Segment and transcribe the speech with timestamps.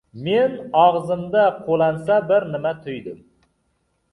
[0.27, 3.21] Men og‘zimda qo‘lansa bir nima tuydim.